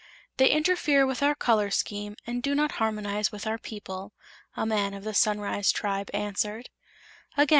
"They 0.37 0.49
interfere 0.49 1.05
with 1.05 1.21
our 1.21 1.35
color 1.35 1.69
scheme, 1.69 2.15
and 2.25 2.41
do 2.41 2.55
not 2.55 2.71
harmonize 2.81 3.31
with 3.31 3.45
our 3.45 3.59
people," 3.59 4.13
a 4.57 4.65
man 4.65 4.95
of 4.95 5.03
the 5.03 5.13
Sunrise 5.13 5.71
Tribe 5.71 6.09
answered. 6.11 6.71